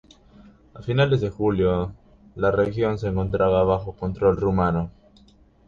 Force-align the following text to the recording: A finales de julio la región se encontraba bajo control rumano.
A 0.73 0.81
finales 0.81 1.21
de 1.21 1.29
julio 1.29 1.93
la 2.35 2.49
región 2.49 2.97
se 2.97 3.07
encontraba 3.09 3.63
bajo 3.63 3.93
control 3.93 4.35
rumano. 4.37 4.89